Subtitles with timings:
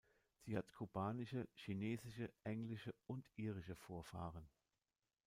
[0.39, 4.49] Sie hat kubanische, chinesische, englische und irische Vorfahren.